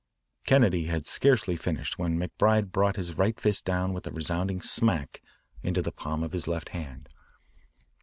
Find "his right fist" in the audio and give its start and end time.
2.95-3.65